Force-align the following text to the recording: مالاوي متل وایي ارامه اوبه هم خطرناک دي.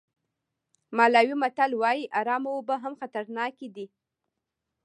مالاوي 0.97 1.33
متل 1.41 1.71
وایي 1.81 2.03
ارامه 2.19 2.49
اوبه 2.55 2.75
هم 2.83 2.93
خطرناک 3.01 3.55
دي. 3.75 3.85